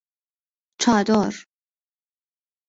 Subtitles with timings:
[0.81, 1.33] چادر